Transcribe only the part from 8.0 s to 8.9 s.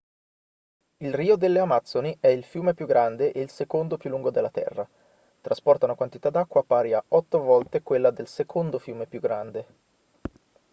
del secondo